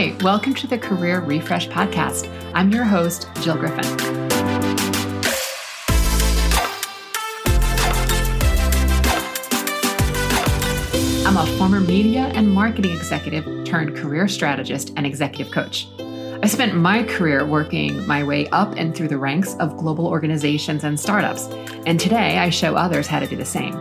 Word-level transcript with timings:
Hi, 0.00 0.16
welcome 0.22 0.54
to 0.54 0.66
the 0.66 0.78
Career 0.78 1.20
Refresh 1.20 1.68
Podcast. 1.68 2.26
I'm 2.54 2.72
your 2.72 2.84
host, 2.84 3.28
Jill 3.42 3.58
Griffin. 3.58 3.84
I'm 11.26 11.36
a 11.36 11.44
former 11.58 11.80
media 11.80 12.32
and 12.34 12.50
marketing 12.50 12.96
executive 12.96 13.44
turned 13.66 13.94
career 13.94 14.26
strategist 14.26 14.94
and 14.96 15.04
executive 15.04 15.52
coach. 15.52 15.86
I 15.98 16.46
spent 16.46 16.74
my 16.74 17.02
career 17.02 17.44
working 17.44 18.06
my 18.06 18.24
way 18.24 18.48
up 18.52 18.72
and 18.78 18.96
through 18.96 19.08
the 19.08 19.18
ranks 19.18 19.54
of 19.56 19.76
global 19.76 20.06
organizations 20.06 20.82
and 20.82 20.98
startups, 20.98 21.44
and 21.84 22.00
today 22.00 22.38
I 22.38 22.48
show 22.48 22.74
others 22.74 23.06
how 23.06 23.18
to 23.18 23.26
do 23.26 23.36
the 23.36 23.44
same. 23.44 23.74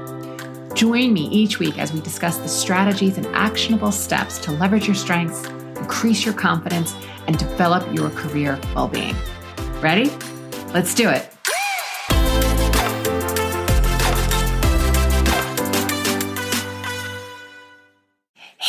Join 0.75 1.13
me 1.13 1.29
each 1.29 1.59
week 1.59 1.79
as 1.79 1.93
we 1.93 2.01
discuss 2.01 2.39
the 2.39 2.49
strategies 2.49 3.17
and 3.17 3.25
actionable 3.27 3.93
steps 3.93 4.37
to 4.39 4.51
leverage 4.51 4.85
your 4.85 4.95
strengths, 4.95 5.49
increase 5.79 6.25
your 6.25 6.33
confidence, 6.33 6.95
and 7.27 7.37
develop 7.37 7.91
your 7.93 8.09
career 8.11 8.59
well 8.75 8.87
being. 8.87 9.15
Ready? 9.81 10.11
Let's 10.73 10.93
do 10.93 11.09
it. 11.09 11.33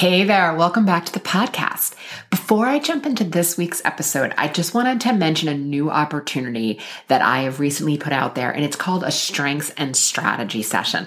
Hey 0.01 0.25
there, 0.25 0.55
welcome 0.55 0.87
back 0.87 1.05
to 1.05 1.13
the 1.13 1.21
podcast. 1.21 1.95
Before 2.31 2.65
I 2.65 2.79
jump 2.79 3.05
into 3.05 3.23
this 3.23 3.59
week's 3.59 3.85
episode, 3.85 4.33
I 4.39 4.49
just 4.49 4.73
wanted 4.73 4.99
to 5.03 5.13
mention 5.13 5.49
a 5.51 5.55
new 5.55 5.91
opportunity 5.91 6.81
that 7.09 7.21
I 7.21 7.43
have 7.43 7.61
recently 7.61 7.99
put 7.99 8.15
out 8.15 8.35
there, 8.35 8.51
and 8.51 8.65
it's 8.65 8.77
called 8.77 9.05
a 9.05 9.11
strengths 9.11 9.69
and 9.77 9.95
strategy 9.95 10.63
session. 10.63 11.07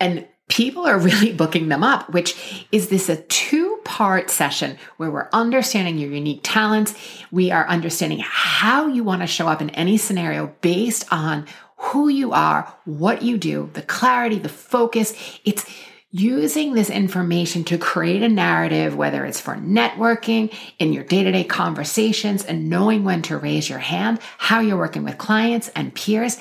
And 0.00 0.26
people 0.48 0.86
are 0.86 0.98
really 1.00 1.30
booking 1.32 1.68
them 1.68 1.84
up, 1.84 2.08
which 2.14 2.66
is 2.72 2.88
this 2.88 3.10
a 3.10 3.16
two 3.16 3.75
part 3.86 4.30
session 4.30 4.76
where 4.96 5.10
we're 5.10 5.28
understanding 5.32 5.96
your 5.96 6.10
unique 6.10 6.40
talents. 6.42 6.94
We 7.30 7.52
are 7.52 7.66
understanding 7.68 8.18
how 8.20 8.88
you 8.88 9.04
want 9.04 9.22
to 9.22 9.28
show 9.28 9.46
up 9.46 9.62
in 9.62 9.70
any 9.70 9.96
scenario 9.96 10.48
based 10.60 11.06
on 11.12 11.46
who 11.76 12.08
you 12.08 12.32
are, 12.32 12.74
what 12.84 13.22
you 13.22 13.38
do, 13.38 13.70
the 13.74 13.82
clarity, 13.82 14.40
the 14.40 14.48
focus. 14.48 15.14
It's 15.44 15.64
using 16.10 16.74
this 16.74 16.90
information 16.90 17.62
to 17.64 17.78
create 17.78 18.22
a 18.22 18.28
narrative, 18.28 18.96
whether 18.96 19.24
it's 19.24 19.40
for 19.40 19.54
networking, 19.54 20.52
in 20.80 20.92
your 20.92 21.04
day 21.04 21.22
to 21.22 21.30
day 21.30 21.44
conversations, 21.44 22.44
and 22.44 22.68
knowing 22.68 23.04
when 23.04 23.22
to 23.22 23.36
raise 23.36 23.68
your 23.68 23.78
hand, 23.78 24.18
how 24.38 24.58
you're 24.58 24.76
working 24.76 25.04
with 25.04 25.16
clients 25.16 25.68
and 25.76 25.94
peers. 25.94 26.38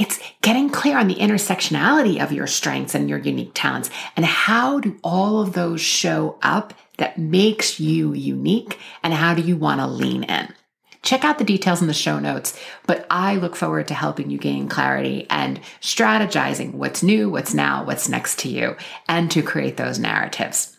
It's 0.00 0.18
getting 0.40 0.70
clear 0.70 0.96
on 0.96 1.08
the 1.08 1.16
intersectionality 1.16 2.24
of 2.24 2.32
your 2.32 2.46
strengths 2.46 2.94
and 2.94 3.06
your 3.06 3.18
unique 3.18 3.50
talents 3.52 3.90
and 4.16 4.24
how 4.24 4.80
do 4.80 4.98
all 5.04 5.42
of 5.42 5.52
those 5.52 5.82
show 5.82 6.38
up 6.40 6.72
that 6.96 7.18
makes 7.18 7.78
you 7.78 8.14
unique 8.14 8.78
and 9.02 9.12
how 9.12 9.34
do 9.34 9.42
you 9.42 9.58
want 9.58 9.82
to 9.82 9.86
lean 9.86 10.22
in? 10.24 10.54
Check 11.02 11.22
out 11.22 11.36
the 11.36 11.44
details 11.44 11.82
in 11.82 11.86
the 11.86 11.92
show 11.92 12.18
notes, 12.18 12.58
but 12.86 13.06
I 13.10 13.36
look 13.36 13.54
forward 13.54 13.88
to 13.88 13.94
helping 13.94 14.30
you 14.30 14.38
gain 14.38 14.70
clarity 14.70 15.26
and 15.28 15.60
strategizing 15.82 16.72
what's 16.72 17.02
new, 17.02 17.28
what's 17.28 17.52
now, 17.52 17.84
what's 17.84 18.08
next 18.08 18.38
to 18.40 18.48
you, 18.48 18.76
and 19.06 19.30
to 19.30 19.42
create 19.42 19.76
those 19.76 19.98
narratives. 19.98 20.78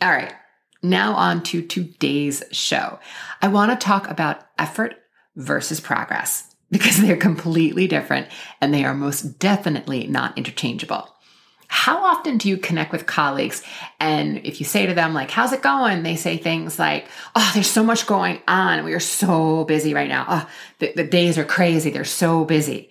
All 0.00 0.10
right, 0.10 0.32
now 0.82 1.12
on 1.12 1.42
to 1.44 1.60
today's 1.60 2.42
show. 2.52 3.00
I 3.42 3.48
want 3.48 3.78
to 3.78 3.86
talk 3.86 4.08
about 4.08 4.46
effort 4.58 4.94
versus 5.36 5.78
progress 5.78 6.54
because 6.70 7.00
they're 7.00 7.16
completely 7.16 7.86
different 7.86 8.28
and 8.60 8.72
they 8.72 8.84
are 8.84 8.94
most 8.94 9.38
definitely 9.38 10.06
not 10.06 10.36
interchangeable. 10.36 11.08
How 11.70 12.02
often 12.02 12.38
do 12.38 12.48
you 12.48 12.56
connect 12.56 12.92
with 12.92 13.06
colleagues? 13.06 13.62
And 14.00 14.38
if 14.46 14.58
you 14.58 14.64
say 14.64 14.86
to 14.86 14.94
them 14.94 15.12
like 15.12 15.30
how's 15.30 15.52
it 15.52 15.62
going? 15.62 16.02
they 16.02 16.16
say 16.16 16.36
things 16.36 16.78
like 16.78 17.06
oh 17.36 17.50
there's 17.54 17.70
so 17.70 17.84
much 17.84 18.06
going 18.06 18.40
on. 18.48 18.84
We 18.84 18.94
are 18.94 19.00
so 19.00 19.64
busy 19.64 19.94
right 19.94 20.08
now. 20.08 20.26
Oh 20.28 20.50
the, 20.78 20.92
the 20.94 21.04
days 21.04 21.36
are 21.36 21.44
crazy. 21.44 21.90
They're 21.90 22.04
so 22.04 22.44
busy. 22.44 22.90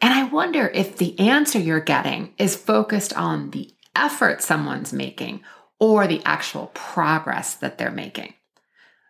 And 0.00 0.14
I 0.14 0.24
wonder 0.24 0.68
if 0.68 0.96
the 0.96 1.18
answer 1.18 1.58
you're 1.58 1.80
getting 1.80 2.32
is 2.38 2.56
focused 2.56 3.12
on 3.14 3.50
the 3.50 3.74
effort 3.96 4.42
someone's 4.42 4.92
making 4.92 5.42
or 5.80 6.06
the 6.06 6.22
actual 6.24 6.70
progress 6.74 7.54
that 7.56 7.78
they're 7.78 7.90
making. 7.90 8.34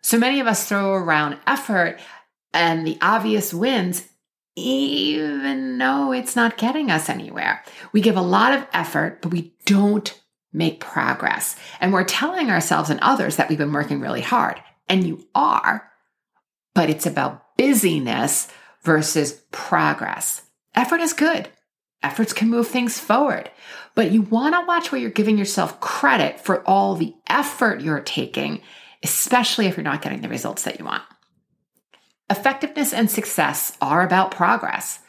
So 0.01 0.17
many 0.17 0.39
of 0.39 0.47
us 0.47 0.67
throw 0.67 0.93
around 0.93 1.37
effort 1.45 1.99
and 2.53 2.85
the 2.85 2.97
obvious 3.01 3.53
wins, 3.53 4.07
even 4.55 5.77
though 5.77 6.11
it's 6.11 6.35
not 6.35 6.57
getting 6.57 6.91
us 6.91 7.09
anywhere. 7.09 7.63
We 7.91 8.01
give 8.01 8.17
a 8.17 8.21
lot 8.21 8.53
of 8.53 8.67
effort, 8.73 9.21
but 9.21 9.31
we 9.31 9.53
don't 9.65 10.19
make 10.51 10.79
progress. 10.79 11.55
And 11.79 11.93
we're 11.93 12.03
telling 12.03 12.49
ourselves 12.49 12.89
and 12.89 12.99
others 13.01 13.35
that 13.35 13.49
we've 13.49 13.57
been 13.57 13.73
working 13.73 13.99
really 13.99 14.21
hard. 14.21 14.61
And 14.87 15.05
you 15.05 15.27
are, 15.35 15.91
but 16.73 16.89
it's 16.89 17.05
about 17.05 17.55
busyness 17.57 18.47
versus 18.83 19.33
progress. 19.51 20.41
Effort 20.75 21.01
is 21.01 21.13
good. 21.13 21.49
Efforts 22.01 22.31
can 22.31 22.49
move 22.49 22.67
things 22.67 22.97
forward, 22.97 23.51
but 23.93 24.11
you 24.11 24.21
want 24.21 24.55
to 24.55 24.65
watch 24.65 24.89
where 24.91 25.01
you're 25.01 25.09
giving 25.09 25.37
yourself 25.37 25.81
credit 25.81 26.39
for 26.39 26.65
all 26.65 26.95
the 26.95 27.13
effort 27.27 27.81
you're 27.81 27.99
taking, 27.99 28.61
especially 29.03 29.67
if 29.67 29.75
you're 29.75 29.83
not 29.83 30.01
getting 30.01 30.21
the 30.21 30.29
results 30.29 30.63
that 30.63 30.79
you 30.79 30.85
want. 30.85 31.03
Effectiveness 32.29 32.93
and 32.93 33.09
success 33.09 33.75
are 33.81 34.03
about 34.03 34.31
progress. 34.31 34.99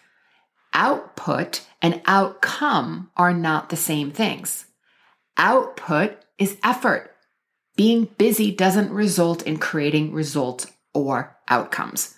Output 0.72 1.66
and 1.82 2.00
outcome 2.06 3.10
are 3.16 3.34
not 3.34 3.68
the 3.68 3.76
same 3.76 4.10
things. 4.10 4.66
Output 5.36 6.16
is 6.38 6.56
effort. 6.62 7.14
Being 7.76 8.08
busy 8.18 8.50
doesn't 8.50 8.90
result 8.90 9.42
in 9.42 9.58
creating 9.58 10.12
results 10.12 10.66
or 10.94 11.36
outcomes. 11.48 12.14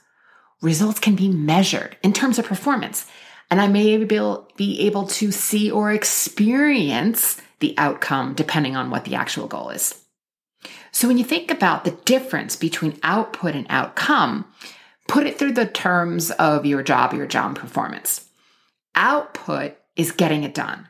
Results 0.60 1.00
can 1.00 1.16
be 1.16 1.28
measured 1.28 1.96
in 2.02 2.12
terms 2.12 2.38
of 2.38 2.46
performance, 2.46 3.06
and 3.50 3.60
I 3.60 3.69
may 3.69 3.96
be 3.96 4.80
able 4.80 5.06
to 5.06 5.32
see 5.32 5.70
or 5.70 5.92
experience 5.92 7.40
the 7.58 7.74
outcome 7.78 8.34
depending 8.34 8.76
on 8.76 8.90
what 8.90 9.04
the 9.04 9.14
actual 9.14 9.48
goal 9.48 9.70
is. 9.70 10.02
So, 10.92 11.08
when 11.08 11.19
you 11.19 11.24
think 11.24 11.50
about 11.50 11.84
the 11.84 11.90
difference 11.90 12.54
between 12.54 12.98
output 13.02 13.54
and 13.56 13.66
outcome, 13.69 14.44
Put 15.12 15.26
it 15.26 15.38
through 15.38 15.52
the 15.52 15.66
terms 15.66 16.30
of 16.30 16.64
your 16.64 16.82
job, 16.82 17.12
your 17.12 17.26
job 17.26 17.58
performance. 17.58 18.30
Output 18.94 19.76
is 19.94 20.10
getting 20.10 20.42
it 20.42 20.54
done. 20.54 20.88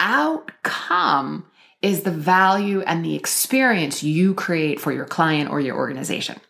Outcome 0.00 1.46
is 1.80 2.02
the 2.02 2.10
value 2.10 2.80
and 2.80 3.04
the 3.04 3.14
experience 3.14 4.02
you 4.02 4.34
create 4.34 4.80
for 4.80 4.90
your 4.90 5.04
client 5.04 5.50
or 5.50 5.60
your 5.60 5.76
organization. 5.76 6.40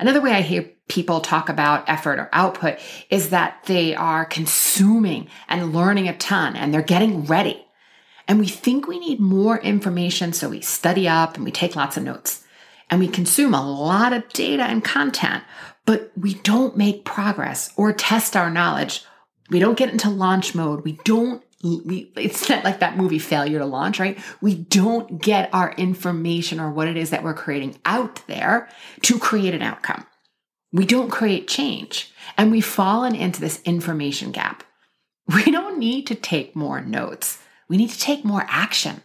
Another 0.00 0.20
way 0.20 0.32
I 0.32 0.40
hear 0.40 0.72
people 0.88 1.20
talk 1.20 1.48
about 1.48 1.88
effort 1.88 2.18
or 2.18 2.28
output 2.32 2.80
is 3.08 3.30
that 3.30 3.62
they 3.66 3.94
are 3.94 4.24
consuming 4.24 5.28
and 5.48 5.72
learning 5.72 6.08
a 6.08 6.16
ton 6.16 6.56
and 6.56 6.74
they're 6.74 6.82
getting 6.82 7.26
ready. 7.26 7.64
And 8.26 8.40
we 8.40 8.48
think 8.48 8.88
we 8.88 8.98
need 8.98 9.20
more 9.20 9.60
information, 9.60 10.32
so 10.32 10.48
we 10.48 10.62
study 10.62 11.06
up 11.06 11.36
and 11.36 11.44
we 11.44 11.52
take 11.52 11.76
lots 11.76 11.96
of 11.96 12.02
notes. 12.02 12.42
And 12.90 12.98
we 13.00 13.08
consume 13.08 13.54
a 13.54 13.70
lot 13.70 14.12
of 14.12 14.28
data 14.30 14.64
and 14.64 14.84
content, 14.84 15.44
but 15.86 16.12
we 16.16 16.34
don't 16.34 16.76
make 16.76 17.04
progress 17.04 17.72
or 17.76 17.92
test 17.92 18.36
our 18.36 18.50
knowledge. 18.50 19.04
We 19.50 19.58
don't 19.58 19.78
get 19.78 19.90
into 19.90 20.08
launch 20.08 20.54
mode. 20.54 20.84
We 20.84 20.98
don't 21.04 21.42
we, 21.62 22.10
it's 22.16 22.48
not 22.48 22.64
like 22.64 22.80
that 22.80 22.96
movie 22.96 23.20
failure 23.20 23.60
to 23.60 23.66
launch, 23.66 24.00
right? 24.00 24.18
We 24.40 24.56
don't 24.56 25.22
get 25.22 25.48
our 25.52 25.72
information 25.74 26.58
or 26.58 26.72
what 26.72 26.88
it 26.88 26.96
is 26.96 27.10
that 27.10 27.22
we're 27.22 27.34
creating 27.34 27.78
out 27.84 28.20
there 28.26 28.68
to 29.02 29.18
create 29.18 29.54
an 29.54 29.62
outcome. 29.62 30.04
We 30.72 30.86
don't 30.86 31.10
create 31.10 31.46
change 31.46 32.12
and 32.36 32.50
we've 32.50 32.66
fallen 32.66 33.14
into 33.14 33.40
this 33.40 33.62
information 33.64 34.32
gap. 34.32 34.64
We 35.32 35.52
don't 35.52 35.78
need 35.78 36.08
to 36.08 36.16
take 36.16 36.56
more 36.56 36.80
notes. 36.80 37.38
We 37.68 37.76
need 37.76 37.90
to 37.90 37.98
take 37.98 38.24
more 38.24 38.44
action. 38.48 39.02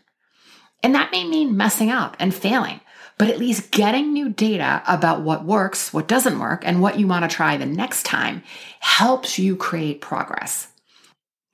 And 0.82 0.96
that 0.96 1.12
may 1.12 1.24
mean 1.24 1.56
messing 1.56 1.92
up 1.92 2.18
and 2.20 2.34
failing 2.34 2.82
but 3.18 3.30
at 3.30 3.40
least 3.40 3.72
getting 3.72 4.14
new 4.14 4.30
data 4.30 4.84
about 4.88 5.22
what 5.22 5.46
works, 5.46 5.92
what 5.92 6.08
doesn't 6.08 6.40
work, 6.40 6.62
and 6.66 6.82
what 6.82 7.00
you 7.00 7.08
want 7.08 7.30
to 7.30 7.36
try 7.36 7.58
the 7.58 7.66
next 7.66 8.04
time 8.04 8.44
helps 8.80 9.40
you 9.40 9.56
create 9.56 10.02
progress. 10.02 10.68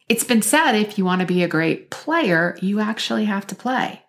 It's 0.10 0.26
been 0.26 0.42
said 0.42 0.74
if 0.74 0.98
you 0.98 1.06
want 1.06 1.22
to 1.22 1.28
be 1.28 1.44
a 1.44 1.48
great 1.48 1.90
player, 1.90 2.58
you 2.62 2.80
actually 2.80 3.26
have 3.26 3.48
to 3.48 3.56
play. 3.56 4.02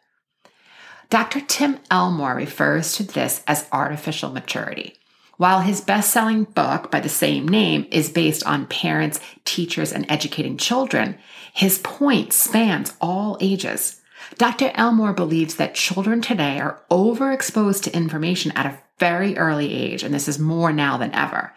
Dr. 1.11 1.41
Tim 1.41 1.79
Elmore 1.91 2.35
refers 2.35 2.95
to 2.97 3.05
this 3.05 3.45
as 3.47 3.69
artificial 3.71 4.31
maturity. 4.31 4.97
While 5.37 5.61
his 5.61 5.81
best 5.81 6.11
selling 6.11 6.45
book 6.45 6.91
by 6.91 7.00
the 7.00 7.09
same 7.09 7.47
name 7.47 7.87
is 7.91 8.11
based 8.11 8.45
on 8.45 8.67
parents, 8.67 9.21
teachers, 9.45 9.93
and 9.93 10.07
educating 10.09 10.57
children, 10.57 11.19
his 11.53 11.79
point 11.79 12.33
spans 12.33 12.95
all 13.00 13.37
ages. 13.41 14.00
Dr. 14.39 14.73
Elmore 14.75 15.13
believes 15.13 15.57
that 15.57 15.75
children 15.75 16.21
today 16.21 16.59
are 16.59 16.83
overexposed 16.91 17.83
to 17.85 17.97
information 17.97 18.53
at 18.53 18.67
a 18.67 18.79
very 18.99 19.37
early 19.37 19.73
age, 19.73 20.03
and 20.03 20.15
this 20.15 20.29
is 20.29 20.39
more 20.39 20.73
now 20.73 20.97
than 20.97 21.15
ever. 21.15 21.53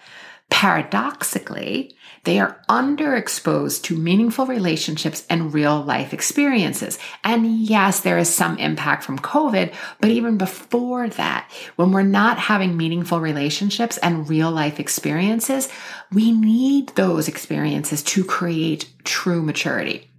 Paradoxically, 0.50 1.96
they 2.24 2.40
are 2.40 2.62
underexposed 2.70 3.84
to 3.84 3.98
meaningful 3.98 4.46
relationships 4.46 5.26
and 5.30 5.54
real 5.54 5.82
life 5.82 6.14
experiences. 6.14 6.98
And 7.24 7.60
yes, 7.60 8.00
there 8.00 8.18
is 8.18 8.34
some 8.34 8.58
impact 8.58 9.04
from 9.04 9.20
COVID, 9.20 9.74
but 10.00 10.10
even 10.10 10.38
before 10.38 11.10
that, 11.10 11.52
when 11.76 11.92
we're 11.92 12.04
not 12.04 12.38
having 12.38 12.78
meaningful 12.78 13.20
relationships 13.20 13.98
and 13.98 14.30
real 14.30 14.52
life 14.52 14.80
experiences, 14.80 15.70
we 16.12 16.32
need 16.32 16.90
those 16.90 17.28
experiences 17.28 18.02
to 18.04 18.24
create 18.24 18.90
true 19.04 19.42
maturity. 19.42 20.10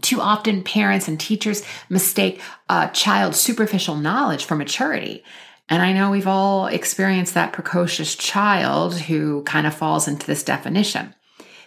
Too 0.00 0.20
often, 0.20 0.62
parents 0.62 1.08
and 1.08 1.18
teachers 1.18 1.62
mistake 1.88 2.40
uh, 2.68 2.88
a 2.90 2.94
child's 2.94 3.40
superficial 3.40 3.96
knowledge 3.96 4.44
for 4.44 4.56
maturity. 4.56 5.24
And 5.68 5.82
I 5.82 5.92
know 5.92 6.10
we've 6.10 6.26
all 6.26 6.66
experienced 6.66 7.34
that 7.34 7.52
precocious 7.52 8.16
child 8.16 8.94
who 8.94 9.42
kind 9.44 9.66
of 9.66 9.74
falls 9.74 10.08
into 10.08 10.26
this 10.26 10.42
definition. 10.42 11.14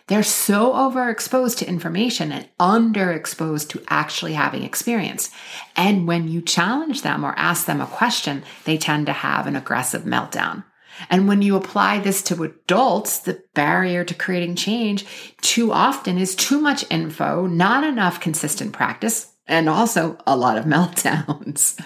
They're 0.08 0.24
so 0.24 0.74
overexposed 0.74 1.58
to 1.60 1.68
information 1.68 2.34
and 2.34 2.50
underexposed 2.60 3.70
to 3.70 3.82
actually 3.88 4.34
having 4.34 4.64
experience. 4.64 5.30
And 5.78 6.06
when 6.08 6.28
you 6.28 6.42
challenge 6.42 7.04
them 7.04 7.24
or 7.24 7.34
ask 7.38 7.66
them 7.66 7.80
a 7.80 7.88
question, 7.88 8.44
they 8.66 8.78
tend 8.78 9.06
to 9.06 9.14
have 9.14 9.48
an 9.48 9.56
aggressive 9.56 10.04
meltdown. 10.04 10.66
And 11.10 11.28
when 11.28 11.42
you 11.42 11.56
apply 11.56 12.00
this 12.00 12.22
to 12.24 12.44
adults, 12.44 13.20
the 13.20 13.44
barrier 13.54 14.04
to 14.04 14.14
creating 14.14 14.56
change 14.56 15.06
too 15.42 15.72
often 15.72 16.18
is 16.18 16.36
too 16.36 16.60
much 16.60 16.86
info, 16.90 17.46
not 17.48 17.84
enough 17.84 18.20
consistent 18.20 18.74
practice, 18.74 19.34
and 19.48 19.70
also 19.70 20.18
a 20.26 20.38
lot 20.38 20.58
of 20.58 20.66
meltdowns 20.66 21.80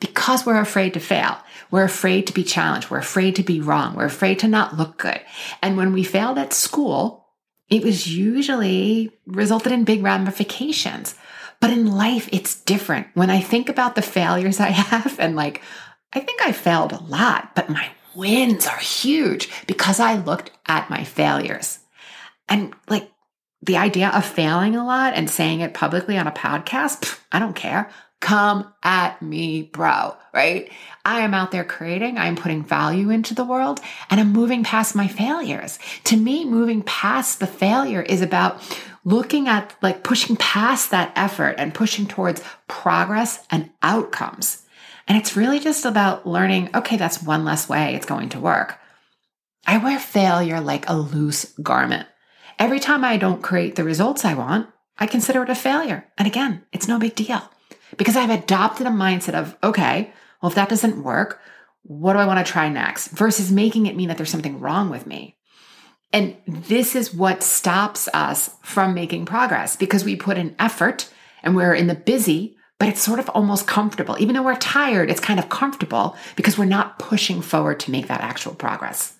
because 0.00 0.44
we're 0.44 0.60
afraid 0.60 0.94
to 0.94 1.00
fail. 1.00 1.38
We're 1.70 1.84
afraid 1.84 2.26
to 2.26 2.34
be 2.34 2.44
challenged. 2.44 2.90
We're 2.90 2.98
afraid 2.98 3.36
to 3.36 3.42
be 3.42 3.60
wrong. 3.60 3.94
We're 3.94 4.04
afraid 4.04 4.38
to 4.40 4.48
not 4.48 4.76
look 4.76 4.98
good. 4.98 5.20
And 5.62 5.76
when 5.76 5.92
we 5.92 6.04
failed 6.04 6.38
at 6.38 6.52
school, 6.52 7.26
it 7.68 7.82
was 7.82 8.14
usually 8.14 9.10
resulted 9.26 9.72
in 9.72 9.84
big 9.84 10.02
ramifications. 10.02 11.14
But 11.60 11.70
in 11.70 11.90
life, 11.90 12.28
it's 12.30 12.60
different. 12.60 13.06
When 13.14 13.30
I 13.30 13.40
think 13.40 13.68
about 13.68 13.94
the 13.94 14.02
failures 14.02 14.60
I 14.60 14.68
have, 14.68 15.18
and 15.18 15.34
like, 15.34 15.62
I 16.12 16.20
think 16.20 16.42
I 16.42 16.52
failed 16.52 16.92
a 16.92 17.02
lot, 17.02 17.54
but 17.54 17.70
my 17.70 17.88
wins 18.14 18.66
are 18.66 18.78
huge 18.78 19.48
because 19.66 20.00
I 20.00 20.16
looked 20.16 20.50
at 20.66 20.90
my 20.90 21.04
failures. 21.04 21.78
And 22.48 22.74
like, 22.88 23.10
the 23.62 23.76
idea 23.78 24.10
of 24.10 24.26
failing 24.26 24.76
a 24.76 24.84
lot 24.84 25.14
and 25.14 25.30
saying 25.30 25.60
it 25.60 25.72
publicly 25.72 26.18
on 26.18 26.26
a 26.26 26.32
podcast, 26.32 27.18
I 27.32 27.38
don't 27.38 27.56
care. 27.56 27.90
Come 28.20 28.72
at 28.82 29.20
me, 29.22 29.62
bro, 29.62 30.16
right? 30.32 30.70
I 31.04 31.20
am 31.20 31.34
out 31.34 31.50
there 31.50 31.64
creating, 31.64 32.18
I'm 32.18 32.36
putting 32.36 32.62
value 32.62 33.10
into 33.10 33.34
the 33.34 33.44
world, 33.44 33.80
and 34.10 34.20
I'm 34.20 34.32
moving 34.32 34.64
past 34.64 34.94
my 34.94 35.08
failures. 35.08 35.78
To 36.04 36.16
me, 36.16 36.44
moving 36.44 36.82
past 36.82 37.40
the 37.40 37.46
failure 37.46 38.02
is 38.02 38.22
about 38.22 38.62
looking 39.04 39.48
at 39.48 39.74
like 39.82 40.02
pushing 40.02 40.36
past 40.36 40.90
that 40.90 41.12
effort 41.16 41.56
and 41.58 41.74
pushing 41.74 42.06
towards 42.06 42.42
progress 42.68 43.46
and 43.50 43.70
outcomes. 43.82 44.62
And 45.06 45.18
it's 45.18 45.36
really 45.36 45.60
just 45.60 45.84
about 45.84 46.26
learning 46.26 46.70
okay, 46.74 46.96
that's 46.96 47.22
one 47.22 47.44
less 47.44 47.68
way 47.68 47.94
it's 47.94 48.06
going 48.06 48.30
to 48.30 48.40
work. 48.40 48.78
I 49.66 49.78
wear 49.78 49.98
failure 49.98 50.60
like 50.60 50.88
a 50.88 50.96
loose 50.96 51.54
garment. 51.62 52.06
Every 52.58 52.80
time 52.80 53.04
I 53.04 53.16
don't 53.16 53.42
create 53.42 53.76
the 53.76 53.84
results 53.84 54.24
I 54.24 54.34
want, 54.34 54.68
I 54.98 55.06
consider 55.06 55.42
it 55.42 55.50
a 55.50 55.54
failure. 55.54 56.06
And 56.16 56.26
again, 56.26 56.64
it's 56.72 56.86
no 56.86 56.98
big 56.98 57.14
deal 57.14 57.42
because 57.96 58.16
I've 58.16 58.30
adopted 58.30 58.86
a 58.86 58.90
mindset 58.90 59.34
of, 59.34 59.56
okay, 59.62 60.12
well, 60.40 60.50
if 60.50 60.54
that 60.56 60.68
doesn't 60.68 61.02
work, 61.02 61.40
what 61.82 62.12
do 62.12 62.18
I 62.18 62.26
want 62.26 62.44
to 62.44 62.50
try 62.50 62.68
next? 62.68 63.08
Versus 63.08 63.50
making 63.50 63.86
it 63.86 63.96
mean 63.96 64.08
that 64.08 64.16
there's 64.16 64.30
something 64.30 64.60
wrong 64.60 64.90
with 64.90 65.06
me. 65.06 65.36
And 66.12 66.36
this 66.46 66.94
is 66.94 67.12
what 67.12 67.42
stops 67.42 68.08
us 68.14 68.50
from 68.62 68.94
making 68.94 69.26
progress 69.26 69.74
because 69.74 70.04
we 70.04 70.14
put 70.14 70.38
in 70.38 70.54
effort 70.58 71.10
and 71.42 71.56
we're 71.56 71.74
in 71.74 71.88
the 71.88 71.94
busy, 71.94 72.56
but 72.78 72.88
it's 72.88 73.02
sort 73.02 73.18
of 73.18 73.28
almost 73.30 73.66
comfortable. 73.66 74.16
Even 74.18 74.34
though 74.34 74.42
we're 74.42 74.56
tired, 74.56 75.10
it's 75.10 75.20
kind 75.20 75.38
of 75.38 75.48
comfortable 75.48 76.16
because 76.36 76.58
we're 76.58 76.64
not 76.64 76.98
pushing 76.98 77.40
forward 77.40 77.80
to 77.80 77.90
make 77.90 78.08
that 78.08 78.20
actual 78.20 78.54
progress. 78.54 79.16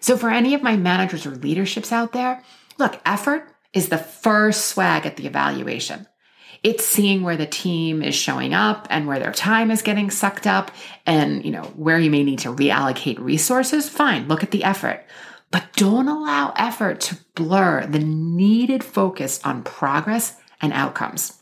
So, 0.00 0.16
for 0.16 0.30
any 0.30 0.54
of 0.54 0.62
my 0.62 0.76
managers 0.76 1.26
or 1.26 1.30
leaderships 1.30 1.92
out 1.92 2.12
there, 2.12 2.42
look, 2.78 3.00
effort 3.04 3.48
is 3.72 3.88
the 3.88 3.98
first 3.98 4.66
swag 4.66 5.04
at 5.04 5.16
the 5.16 5.26
evaluation. 5.26 6.06
It's 6.62 6.84
seeing 6.84 7.22
where 7.22 7.36
the 7.36 7.46
team 7.46 8.02
is 8.02 8.14
showing 8.14 8.54
up 8.54 8.86
and 8.90 9.06
where 9.06 9.18
their 9.18 9.32
time 9.32 9.70
is 9.70 9.82
getting 9.82 10.10
sucked 10.10 10.46
up 10.46 10.70
and, 11.04 11.44
you 11.44 11.50
know, 11.50 11.62
where 11.76 11.98
you 11.98 12.10
may 12.10 12.24
need 12.24 12.40
to 12.40 12.52
reallocate 12.52 13.18
resources. 13.18 13.88
Fine, 13.88 14.28
look 14.28 14.42
at 14.42 14.50
the 14.50 14.64
effort. 14.64 15.04
But 15.50 15.72
don't 15.74 16.08
allow 16.08 16.52
effort 16.56 17.00
to 17.02 17.18
blur 17.34 17.86
the 17.86 18.00
needed 18.00 18.82
focus 18.82 19.40
on 19.44 19.62
progress 19.62 20.36
and 20.60 20.72
outcomes. 20.72 21.40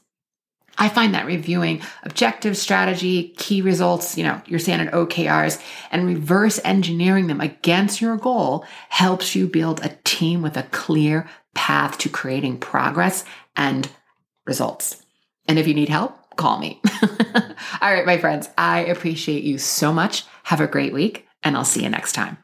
I 0.76 0.88
find 0.88 1.14
that 1.14 1.26
reviewing 1.26 1.82
objective 2.02 2.56
strategy, 2.56 3.34
key 3.36 3.62
results, 3.62 4.18
you 4.18 4.24
know, 4.24 4.40
your 4.46 4.58
standard 4.58 4.92
OKRs, 4.92 5.62
and 5.90 6.06
reverse 6.06 6.60
engineering 6.64 7.26
them 7.28 7.40
against 7.40 8.00
your 8.00 8.16
goal 8.16 8.64
helps 8.88 9.34
you 9.34 9.46
build 9.46 9.84
a 9.84 9.96
team 10.04 10.42
with 10.42 10.56
a 10.56 10.64
clear 10.64 11.28
path 11.54 11.98
to 11.98 12.08
creating 12.08 12.58
progress 12.58 13.24
and 13.56 13.88
results. 14.46 15.02
And 15.46 15.58
if 15.58 15.68
you 15.68 15.74
need 15.74 15.88
help, 15.88 16.36
call 16.36 16.58
me. 16.58 16.80
All 17.80 17.92
right, 17.92 18.06
my 18.06 18.18
friends, 18.18 18.48
I 18.58 18.80
appreciate 18.80 19.44
you 19.44 19.58
so 19.58 19.92
much. 19.92 20.24
Have 20.44 20.60
a 20.60 20.66
great 20.66 20.92
week, 20.92 21.26
and 21.42 21.56
I'll 21.56 21.64
see 21.64 21.82
you 21.82 21.88
next 21.88 22.12
time. 22.12 22.44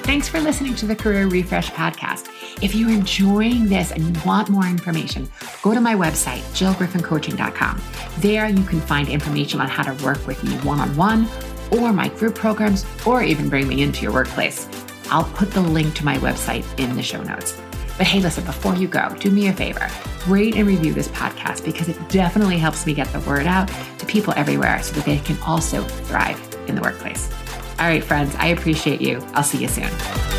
Thanks 0.00 0.28
for 0.28 0.40
listening 0.40 0.74
to 0.76 0.86
the 0.86 0.96
Career 0.96 1.26
Refresh 1.26 1.70
podcast. 1.70 2.28
If 2.62 2.74
you're 2.74 2.90
enjoying 2.90 3.66
this 3.66 3.92
and 3.92 4.04
you 4.04 4.22
want 4.24 4.48
more 4.48 4.66
information, 4.66 5.30
go 5.62 5.74
to 5.74 5.80
my 5.80 5.94
website, 5.94 6.40
jillgriffincoaching.com. 6.54 7.82
There 8.18 8.48
you 8.48 8.64
can 8.64 8.80
find 8.80 9.08
information 9.08 9.60
on 9.60 9.68
how 9.68 9.82
to 9.82 10.04
work 10.04 10.26
with 10.26 10.42
me 10.44 10.52
one 10.58 10.80
on 10.80 10.96
one, 10.96 11.28
or 11.70 11.92
my 11.92 12.08
group 12.08 12.34
programs, 12.34 12.84
or 13.06 13.22
even 13.22 13.48
bring 13.48 13.68
me 13.68 13.82
into 13.82 14.02
your 14.02 14.12
workplace. 14.12 14.68
I'll 15.10 15.24
put 15.24 15.50
the 15.52 15.60
link 15.60 15.94
to 15.96 16.04
my 16.04 16.16
website 16.18 16.64
in 16.78 16.96
the 16.96 17.02
show 17.02 17.22
notes. 17.22 17.60
But 17.98 18.06
hey, 18.06 18.20
listen, 18.20 18.44
before 18.44 18.74
you 18.76 18.88
go, 18.88 19.14
do 19.20 19.30
me 19.30 19.48
a 19.48 19.52
favor 19.52 19.88
rate 20.26 20.56
and 20.56 20.66
review 20.66 20.92
this 20.92 21.08
podcast 21.08 21.64
because 21.64 21.88
it 21.88 21.96
definitely 22.08 22.58
helps 22.58 22.86
me 22.86 22.92
get 22.92 23.08
the 23.08 23.20
word 23.20 23.46
out 23.46 23.70
to 23.98 24.06
people 24.06 24.34
everywhere 24.36 24.82
so 24.82 24.94
that 24.94 25.04
they 25.04 25.18
can 25.18 25.38
also 25.42 25.82
thrive 25.82 26.38
in 26.66 26.74
the 26.74 26.82
workplace. 26.82 27.30
All 27.80 27.86
right, 27.86 28.04
friends, 28.04 28.34
I 28.34 28.48
appreciate 28.48 29.00
you. 29.00 29.24
I'll 29.32 29.42
see 29.42 29.58
you 29.58 29.68
soon. 29.68 30.29